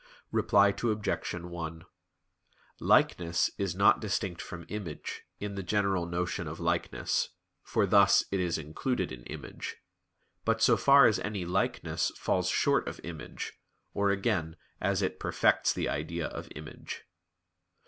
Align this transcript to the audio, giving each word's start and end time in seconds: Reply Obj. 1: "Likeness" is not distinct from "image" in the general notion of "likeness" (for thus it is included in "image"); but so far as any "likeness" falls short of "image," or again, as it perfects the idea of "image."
Reply 0.31 0.69
Obj. 0.69 1.31
1: 1.35 1.85
"Likeness" 2.79 3.51
is 3.59 3.75
not 3.75 4.01
distinct 4.01 4.41
from 4.41 4.65
"image" 4.67 5.25
in 5.39 5.53
the 5.53 5.61
general 5.61 6.07
notion 6.07 6.47
of 6.47 6.59
"likeness" 6.59 7.29
(for 7.61 7.85
thus 7.85 8.25
it 8.31 8.39
is 8.39 8.57
included 8.57 9.11
in 9.11 9.23
"image"); 9.25 9.75
but 10.43 10.59
so 10.59 10.75
far 10.75 11.05
as 11.05 11.19
any 11.19 11.45
"likeness" 11.45 12.11
falls 12.15 12.49
short 12.49 12.87
of 12.87 12.99
"image," 13.03 13.53
or 13.93 14.09
again, 14.09 14.55
as 14.81 15.03
it 15.03 15.19
perfects 15.19 15.71
the 15.71 15.87
idea 15.87 16.25
of 16.25 16.49
"image." 16.55 17.03